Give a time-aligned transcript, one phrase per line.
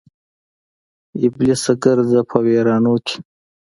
[1.25, 3.17] ابلیسه ګرځه په ویرانو کې